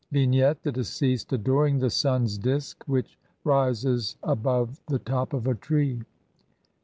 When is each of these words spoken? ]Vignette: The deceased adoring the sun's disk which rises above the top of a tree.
]Vignette: 0.11 0.63
The 0.63 0.71
deceased 0.71 1.31
adoring 1.31 1.77
the 1.77 1.91
sun's 1.91 2.35
disk 2.39 2.83
which 2.87 3.19
rises 3.43 4.17
above 4.23 4.81
the 4.87 4.97
top 4.97 5.31
of 5.31 5.45
a 5.45 5.53
tree. 5.53 6.01